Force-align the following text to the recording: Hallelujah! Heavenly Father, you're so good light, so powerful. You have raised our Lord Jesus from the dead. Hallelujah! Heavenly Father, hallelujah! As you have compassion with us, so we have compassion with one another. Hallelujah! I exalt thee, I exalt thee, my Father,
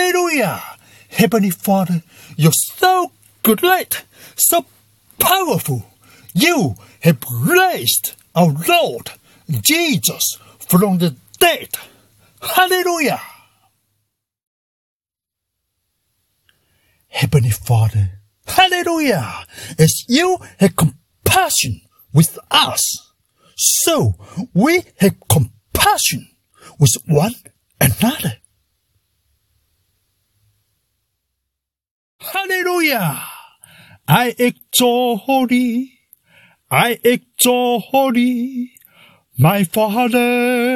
Hallelujah! 0.00 0.62
Heavenly 1.10 1.50
Father, 1.50 2.02
you're 2.34 2.52
so 2.54 3.12
good 3.42 3.62
light, 3.62 4.02
so 4.34 4.64
powerful. 5.18 5.84
You 6.32 6.76
have 7.00 7.18
raised 7.30 8.14
our 8.34 8.56
Lord 8.66 9.10
Jesus 9.60 10.38
from 10.58 10.96
the 10.98 11.16
dead. 11.38 11.68
Hallelujah! 12.40 13.20
Heavenly 17.08 17.50
Father, 17.50 18.20
hallelujah! 18.46 19.44
As 19.78 20.06
you 20.08 20.38
have 20.60 20.76
compassion 20.76 21.82
with 22.14 22.38
us, 22.50 22.80
so 23.54 24.14
we 24.54 24.82
have 24.96 25.16
compassion 25.28 26.30
with 26.78 26.96
one 27.06 27.34
another. 27.78 28.39
Hallelujah! 32.32 33.22
I 34.06 34.34
exalt 34.38 35.48
thee, 35.48 35.98
I 36.70 36.98
exalt 37.02 38.14
thee, 38.14 38.72
my 39.36 39.64
Father, 39.64 40.69